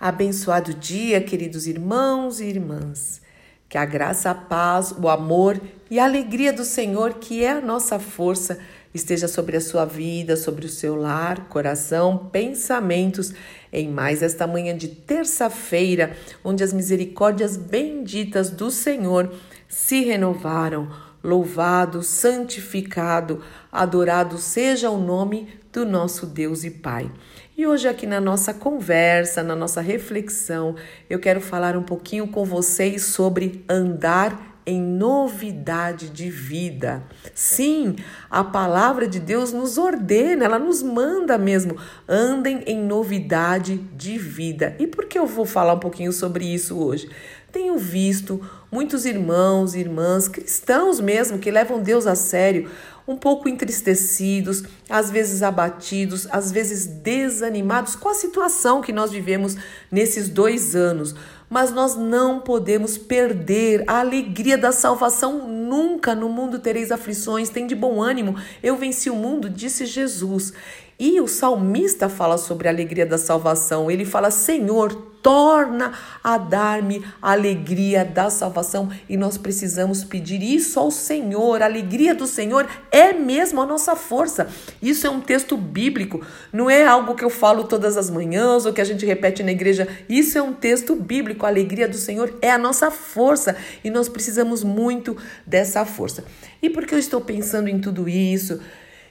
[0.00, 3.20] Abençoado dia, queridos irmãos e irmãs.
[3.68, 7.60] Que a graça, a paz, o amor e a alegria do Senhor, que é a
[7.60, 8.60] nossa força,
[8.94, 13.34] esteja sobre a sua vida, sobre o seu lar, coração, pensamentos,
[13.72, 19.34] em mais esta manhã de terça-feira, onde as misericórdias benditas do Senhor
[19.66, 20.88] se renovaram.
[21.24, 23.42] Louvado, santificado,
[23.72, 27.10] adorado seja o nome do nosso Deus e Pai.
[27.58, 30.76] E hoje, aqui na nossa conversa, na nossa reflexão,
[31.10, 37.02] eu quero falar um pouquinho com vocês sobre andar em novidade de vida.
[37.34, 37.96] Sim,
[38.28, 41.78] a palavra de Deus nos ordena, ela nos manda mesmo.
[42.06, 44.76] Andem em novidade de vida.
[44.78, 47.08] E por que eu vou falar um pouquinho sobre isso hoje?
[47.50, 52.68] Tenho visto muitos irmãos e irmãs cristãos mesmo que levam Deus a sério
[53.08, 59.56] um pouco entristecidos, às vezes abatidos, às vezes desanimados com a situação que nós vivemos
[59.90, 61.14] nesses dois anos.
[61.48, 66.14] Mas nós não podemos perder a alegria da salvação nunca.
[66.14, 68.36] No mundo tereis aflições, tem de bom ânimo.
[68.62, 70.52] Eu venci o mundo, disse Jesus.
[70.98, 73.88] E o salmista fala sobre a alegria da salvação.
[73.88, 75.92] Ele fala: Senhor, torna
[76.24, 78.90] a dar-me a alegria da salvação.
[79.08, 81.62] E nós precisamos pedir isso ao Senhor.
[81.62, 84.48] A alegria do Senhor é mesmo a nossa força.
[84.82, 86.20] Isso é um texto bíblico,
[86.52, 89.52] não é algo que eu falo todas as manhãs ou que a gente repete na
[89.52, 89.86] igreja.
[90.08, 91.46] Isso é um texto bíblico.
[91.46, 96.24] A alegria do Senhor é a nossa força e nós precisamos muito dessa força.
[96.60, 98.60] E por que eu estou pensando em tudo isso?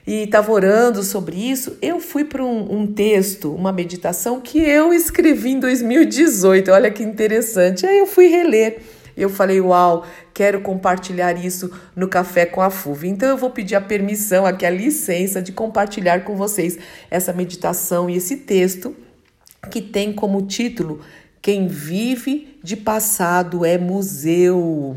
[0.07, 4.93] E estava orando sobre isso, eu fui para um, um, texto, uma meditação que eu
[4.93, 6.71] escrevi em 2018.
[6.71, 7.85] Olha que interessante.
[7.85, 8.79] Aí eu fui reler.
[9.17, 13.09] Eu falei, uau, quero compartilhar isso no Café com a FUV.
[13.09, 16.79] Então eu vou pedir a permissão, aqui a licença de compartilhar com vocês
[17.11, 18.95] essa meditação e esse texto
[19.69, 21.01] que tem como título
[21.41, 24.95] Quem vive de passado é museu.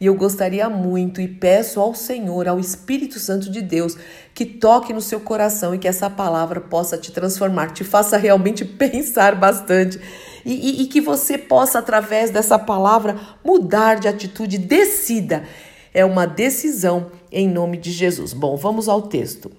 [0.00, 3.96] E eu gostaria muito e peço ao Senhor, ao Espírito Santo de Deus,
[4.34, 8.64] que toque no seu coração e que essa palavra possa te transformar, te faça realmente
[8.76, 9.98] pensar bastante
[10.44, 14.58] e, e, e que você possa, através dessa palavra, mudar de atitude.
[14.58, 15.44] Decida.
[15.92, 18.34] É uma decisão em nome de Jesus.
[18.34, 19.50] Bom, vamos ao texto.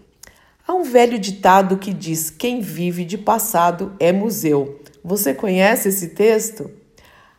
[0.67, 4.79] Há um velho ditado que diz: quem vive de passado é museu.
[5.03, 6.69] Você conhece esse texto?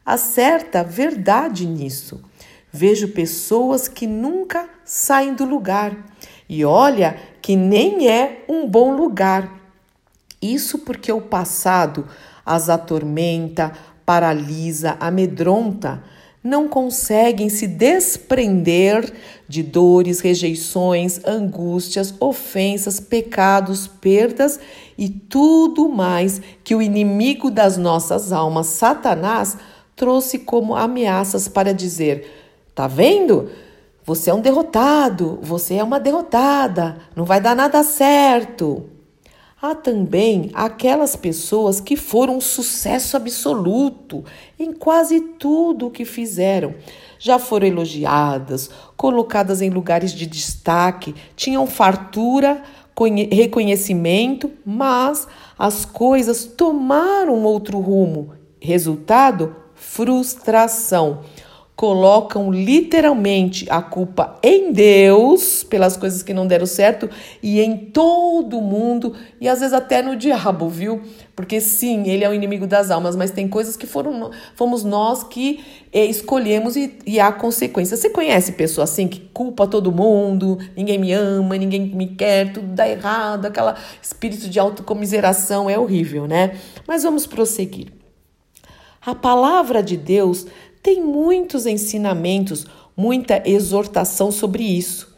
[0.05, 2.21] Há certa verdade nisso.
[2.73, 5.97] Vejo pessoas que nunca saem do lugar.
[6.49, 9.59] E olha que nem é um bom lugar.
[10.41, 12.07] Isso porque o passado
[12.45, 13.73] as atormenta,
[14.07, 16.03] paralisa, amedronta.
[16.43, 19.13] Não conseguem se desprender
[19.47, 24.59] de dores, rejeições, angústias, ofensas, pecados, perdas
[24.97, 29.59] e tudo mais que o inimigo das nossas almas, Satanás,
[29.95, 32.48] trouxe como ameaças para dizer:
[32.79, 33.51] Tá vendo?
[34.05, 38.85] Você é um derrotado, você é uma derrotada, não vai dar nada certo.
[39.61, 44.25] Há também aquelas pessoas que foram um sucesso absoluto
[44.57, 46.73] em quase tudo o que fizeram.
[47.19, 52.63] Já foram elogiadas, colocadas em lugares de destaque, tinham fartura,
[53.33, 55.27] reconhecimento, mas
[55.59, 58.35] as coisas tomaram outro rumo.
[58.61, 61.25] Resultado: frustração
[61.79, 67.09] colocam literalmente a culpa em Deus pelas coisas que não deram certo
[67.41, 71.01] e em todo mundo e às vezes até no diabo, viu?
[71.37, 75.23] Porque sim, ele é o inimigo das almas, mas tem coisas que foram fomos nós
[75.23, 78.01] que eh, escolhemos e, e há consequências.
[78.01, 82.67] Você conhece pessoa assim que culpa todo mundo, ninguém me ama, ninguém me quer, tudo
[82.75, 86.57] dá errado, aquela espírito de autocomiseração é horrível, né?
[86.89, 87.93] Mas vamos prosseguir.
[89.01, 90.47] A palavra de Deus
[90.83, 92.67] tem muitos ensinamentos,
[92.97, 95.09] muita exortação sobre isso.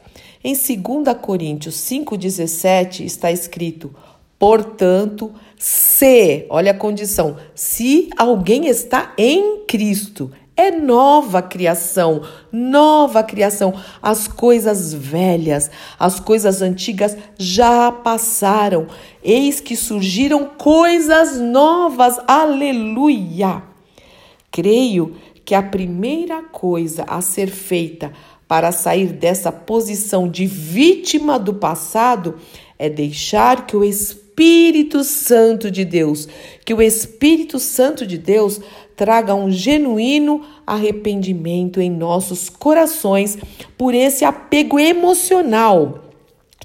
[0.42, 3.94] Em 2 Coríntios 5,17 está escrito:
[4.38, 12.22] portanto, se, olha a condição, se alguém está em Cristo, é nova criação,
[12.52, 13.72] nova criação.
[14.02, 18.86] As coisas velhas, as coisas antigas já passaram,
[19.22, 22.18] eis que surgiram coisas novas.
[22.26, 23.62] Aleluia!
[24.50, 25.16] Creio
[25.50, 28.12] que a primeira coisa a ser feita
[28.46, 32.36] para sair dessa posição de vítima do passado
[32.78, 36.28] é deixar que o Espírito Santo de Deus,
[36.64, 38.60] que o Espírito Santo de Deus
[38.94, 43.36] traga um genuíno arrependimento em nossos corações
[43.76, 46.04] por esse apego emocional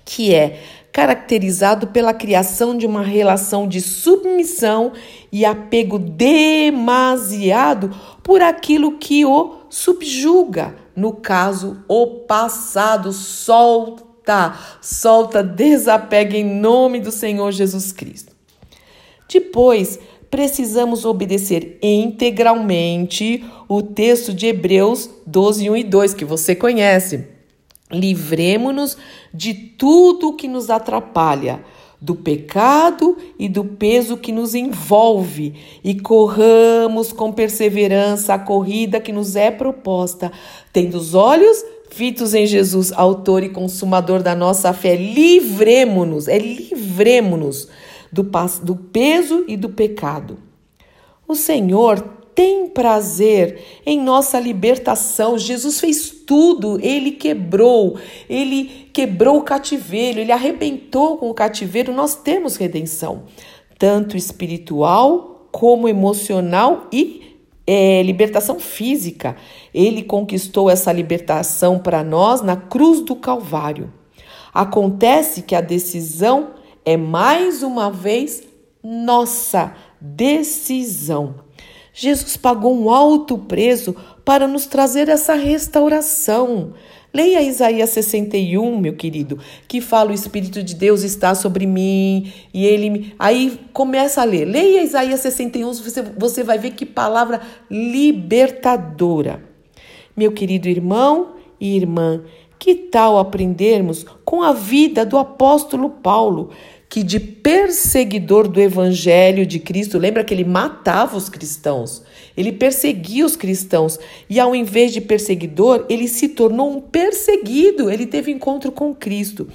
[0.05, 0.59] que é
[0.95, 4.93] caracterizado pela criação de uma relação de submissão
[5.29, 7.89] e apego demasiado
[8.25, 10.75] por aquilo que o subjuga.
[10.95, 18.33] No caso, o passado solta, solta, desapega em nome do Senhor Jesus Cristo.
[19.31, 19.99] Depois,
[20.31, 27.27] precisamos obedecer integralmente o texto de Hebreus 12, 1 e 2, que você conhece.
[27.91, 28.97] Livremos-nos
[29.31, 31.63] de tudo que nos atrapalha,
[32.05, 39.11] do pecado e do peso que nos envolve, e corramos com perseverança a corrida que
[39.11, 40.31] nos é proposta,
[40.71, 44.95] tendo os olhos fitos em Jesus, autor e consumador da nossa fé.
[44.95, 47.69] Livremos-nos, é livremos-nos
[48.11, 48.29] do,
[48.61, 50.37] do peso e do pecado.
[51.27, 55.37] O Senhor tem prazer em nossa libertação.
[55.37, 57.97] Jesus fez tudo, ele quebrou,
[58.29, 61.93] ele quebrou o cativeiro, ele arrebentou com o cativeiro.
[61.93, 63.23] Nós temos redenção,
[63.79, 69.37] tanto espiritual como emocional e é, libertação física.
[69.73, 73.91] Ele conquistou essa libertação para nós na cruz do Calvário.
[74.53, 76.51] Acontece que a decisão
[76.83, 78.43] é mais uma vez
[78.83, 81.35] nossa decisão.
[81.97, 83.95] Jesus pagou um alto preço
[84.25, 86.73] para nos trazer essa restauração.
[87.13, 89.39] Leia Isaías 61, meu querido,
[89.69, 93.15] que fala o Espírito de Deus está sobre mim e ele.
[93.17, 94.43] Aí começa a ler.
[94.43, 97.39] Leia Isaías 61, você, você vai ver que palavra
[97.71, 99.41] libertadora.
[100.17, 102.21] Meu querido irmão e irmã,
[102.59, 106.49] que tal aprendermos com a vida do apóstolo Paulo?
[106.95, 112.01] Que de perseguidor do evangelho de Cristo, lembra que ele matava os cristãos,
[112.37, 113.99] ele perseguia os cristãos
[114.29, 119.45] e ao invés de perseguidor, ele se tornou um perseguido, ele teve encontro com Cristo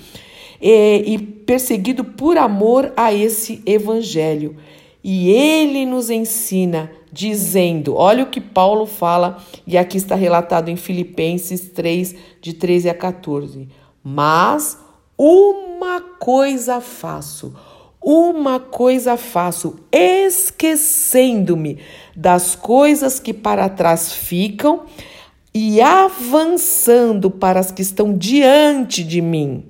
[0.60, 4.56] e, e perseguido por amor a esse evangelho.
[5.02, 10.76] E ele nos ensina dizendo: olha o que Paulo fala, e aqui está relatado em
[10.76, 13.66] Filipenses 3, de 13 a 14.
[14.04, 14.76] Mas
[15.16, 15.69] uma
[16.20, 17.54] coisa faço,
[18.00, 21.78] uma coisa faço, esquecendo-me
[22.14, 24.82] das coisas que para trás ficam
[25.52, 29.64] e avançando para as que estão diante de mim.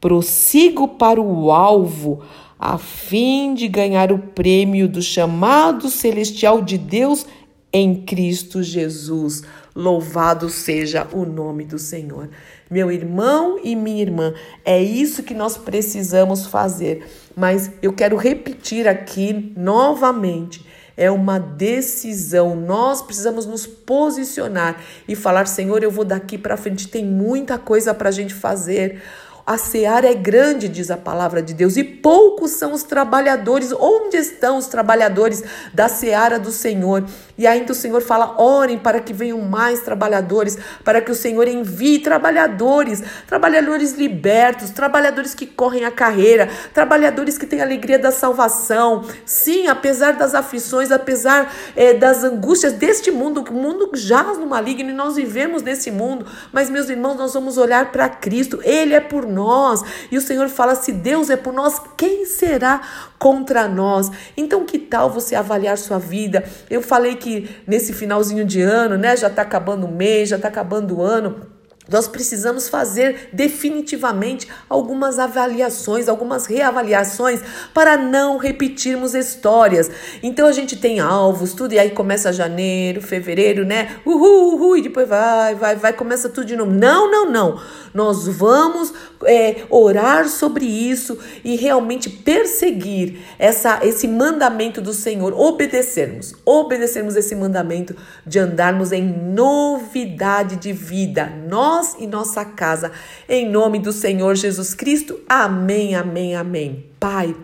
[0.00, 2.20] Prossigo para o alvo,
[2.58, 7.24] a fim de ganhar o prêmio do chamado celestial de Deus
[7.72, 9.42] em Cristo Jesus.
[9.74, 12.28] Louvado seja o nome do Senhor.
[12.70, 14.34] Meu irmão e minha irmã,
[14.64, 17.06] é isso que nós precisamos fazer.
[17.36, 20.64] Mas eu quero repetir aqui novamente.
[20.96, 22.56] É uma decisão.
[22.56, 26.88] Nós precisamos nos posicionar e falar: Senhor, eu vou daqui para frente.
[26.88, 29.02] Tem muita coisa para a gente fazer.
[29.46, 33.70] A seara é grande, diz a palavra de Deus, e poucos são os trabalhadores.
[33.70, 37.04] Onde estão os trabalhadores da seara do Senhor?
[37.38, 41.46] E ainda o Senhor fala: orem para que venham mais trabalhadores, para que o Senhor
[41.46, 48.10] envie trabalhadores, trabalhadores libertos, trabalhadores que correm a carreira, trabalhadores que têm a alegria da
[48.10, 49.04] salvação.
[49.24, 54.90] Sim, apesar das aflições, apesar é, das angústias deste mundo, o mundo jaz no maligno
[54.90, 59.00] e nós vivemos nesse mundo, mas meus irmãos, nós vamos olhar para Cristo, Ele é
[59.00, 59.82] por nós.
[60.10, 62.80] E o Senhor fala: se Deus é por nós, quem será
[63.18, 64.10] contra nós?
[64.36, 66.44] Então, que tal você avaliar sua vida?
[66.68, 70.48] Eu falei que nesse finalzinho de ano, né, já está acabando o mês, já está
[70.48, 71.55] acabando o ano.
[71.88, 77.40] Nós precisamos fazer definitivamente algumas avaliações, algumas reavaliações
[77.72, 79.88] para não repetirmos histórias.
[80.20, 83.96] Então a gente tem alvos, tudo, e aí começa janeiro, fevereiro, né?
[84.04, 86.72] Uhul, uhul, e depois vai, vai, vai, começa tudo de novo.
[86.72, 87.60] Não, não, não.
[87.94, 88.92] Nós vamos
[89.24, 97.34] é, orar sobre isso e realmente perseguir essa, esse mandamento do Senhor, obedecermos, obedecermos esse
[97.36, 97.94] mandamento
[98.26, 102.92] de andarmos em novidade de vida, nós e nossa casa,
[103.28, 105.20] em nome do Senhor Jesus Cristo.
[105.28, 106.86] Amém, amém, amém.
[106.98, 107.34] Pai,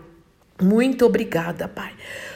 [0.61, 1.93] muito obrigada, Pai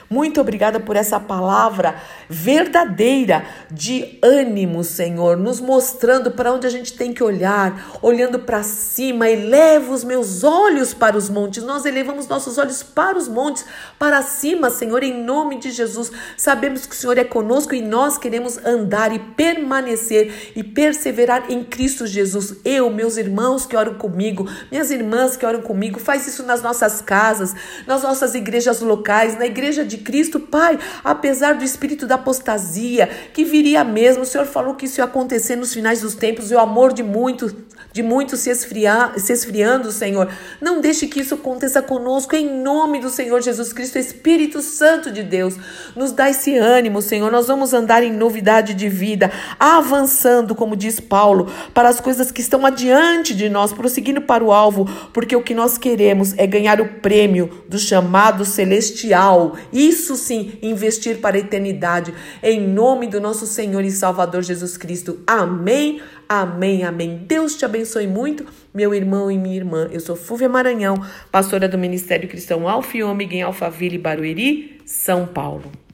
[0.08, 1.96] muito obrigada por essa palavra
[2.28, 8.62] verdadeira de ânimo, Senhor, nos mostrando para onde a gente tem que olhar, olhando para
[8.62, 9.28] cima.
[9.28, 11.64] Eleva os meus olhos para os montes.
[11.64, 13.64] Nós elevamos nossos olhos para os montes,
[13.98, 16.12] para cima, Senhor, em nome de Jesus.
[16.36, 21.64] Sabemos que o Senhor é conosco e nós queremos andar e permanecer e perseverar em
[21.64, 22.56] Cristo Jesus.
[22.64, 27.00] Eu, meus irmãos que oram comigo, minhas irmãs que oram comigo, faz isso nas nossas
[27.00, 27.54] casas,
[27.86, 33.08] nas nossas igrejas locais, na igreja de de Cristo, Pai, apesar do espírito da apostasia
[33.32, 36.54] que viria mesmo, o Senhor falou que isso ia acontecer nos finais dos tempos e
[36.54, 37.54] o amor de muitos
[37.96, 40.28] de muitos se, esfriar, se esfriando, Senhor.
[40.60, 45.22] Não deixe que isso aconteça conosco, em nome do Senhor Jesus Cristo, Espírito Santo de
[45.22, 45.56] Deus.
[45.94, 47.32] Nos dá esse ânimo, Senhor.
[47.32, 52.42] Nós vamos andar em novidade de vida, avançando, como diz Paulo, para as coisas que
[52.42, 54.84] estão adiante de nós, prosseguindo para o alvo,
[55.14, 59.56] porque o que nós queremos é ganhar o prêmio do chamado celestial.
[59.86, 62.12] Isso sim, investir para a eternidade.
[62.42, 65.20] Em nome do nosso Senhor e Salvador Jesus Cristo.
[65.24, 66.00] Amém.
[66.28, 67.24] Amém, amém.
[67.24, 69.88] Deus te abençoe muito, meu irmão e minha irmã.
[69.92, 70.96] Eu sou Fúvia Maranhão,
[71.30, 75.85] pastora do Ministério Cristão Alfa e Ômega em Alphaville, Barueri, São Paulo.